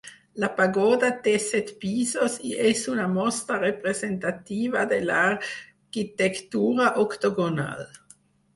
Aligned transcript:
La 0.43 0.47
pagoda 0.59 1.09
té 1.27 1.33
set 1.47 1.69
pisos 1.83 2.37
i 2.53 2.53
és 2.71 2.81
una 2.93 3.05
mostra 3.19 3.59
representativa 3.65 4.87
de 4.95 4.99
l'arquitectura 5.11 6.91
octogonal. 7.07 7.89